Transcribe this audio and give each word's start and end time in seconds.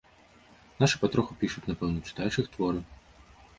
Нашы 0.83 0.95
патроху 1.03 1.37
пішуць, 1.43 1.63
напэўна, 1.73 1.99
чытаеш 2.11 2.41
іх 2.45 2.51
творы. 2.59 2.85